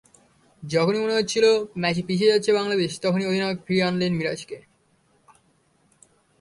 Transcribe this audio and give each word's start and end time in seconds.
যখনই 0.63 0.99
মনে 0.99 1.17
হচ্ছিল 1.17 1.45
ম্যাচে 1.77 2.01
পিছিয়ে 2.07 2.31
যাচ্ছে 2.33 2.51
বাংলাদেশ, 2.53 2.91
তখনই 3.01 3.27
অধিনায়ক 3.27 3.59
ফিরিয়ে 3.65 3.87
আনলেন 3.87 4.11
মিরাজকে। 4.13 4.57